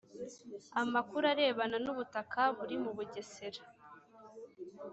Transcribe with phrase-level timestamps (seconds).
[0.81, 3.61] amakuru arebana nubutaka buri mu bugesera